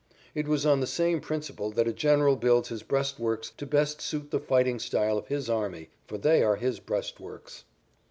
It 0.33 0.47
was 0.47 0.65
on 0.65 0.79
the 0.79 0.87
same 0.87 1.21
principle 1.21 1.69
that 1.73 1.87
a 1.87 1.93
general 1.93 2.35
builds 2.35 2.69
his 2.69 2.81
breastworks 2.81 3.51
to 3.55 3.67
best 3.67 4.01
suit 4.01 4.31
the 4.31 4.39
fighting 4.39 4.79
style 4.79 5.15
of 5.19 5.27
his 5.27 5.47
army, 5.47 5.91
for 6.07 6.17
they 6.17 6.41
are 6.41 6.55
his 6.55 6.79
breastworks. 6.79 7.65